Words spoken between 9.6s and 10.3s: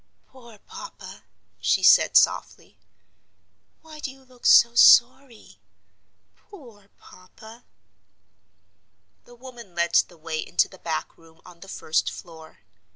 led the